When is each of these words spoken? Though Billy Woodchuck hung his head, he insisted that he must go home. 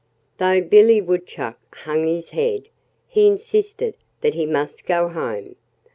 Though 0.39 0.61
Billy 0.61 0.99
Woodchuck 0.99 1.59
hung 1.75 2.07
his 2.07 2.29
head, 2.31 2.69
he 3.07 3.27
insisted 3.27 3.93
that 4.21 4.33
he 4.33 4.47
must 4.47 4.87
go 4.87 5.09
home. 5.09 5.57